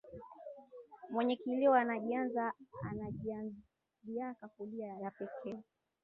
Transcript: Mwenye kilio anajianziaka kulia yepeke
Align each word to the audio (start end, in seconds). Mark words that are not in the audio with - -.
Mwenye 1.09 1.35
kilio 1.35 1.73
anajianziaka 1.73 2.53
kulia 4.57 4.93
yepeke 4.93 5.63